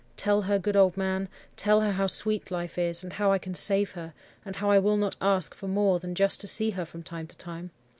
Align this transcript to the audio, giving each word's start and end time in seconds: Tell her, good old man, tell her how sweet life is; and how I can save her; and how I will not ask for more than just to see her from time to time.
Tell 0.17 0.41
her, 0.41 0.57
good 0.57 0.75
old 0.75 0.97
man, 0.97 1.29
tell 1.55 1.81
her 1.81 1.91
how 1.91 2.07
sweet 2.07 2.49
life 2.49 2.79
is; 2.79 3.03
and 3.03 3.13
how 3.13 3.31
I 3.31 3.37
can 3.37 3.53
save 3.53 3.91
her; 3.91 4.15
and 4.43 4.55
how 4.55 4.71
I 4.71 4.79
will 4.79 4.97
not 4.97 5.15
ask 5.21 5.53
for 5.53 5.67
more 5.67 5.99
than 5.99 6.15
just 6.15 6.41
to 6.41 6.47
see 6.47 6.71
her 6.71 6.85
from 6.85 7.03
time 7.03 7.27
to 7.27 7.37
time. 7.37 7.69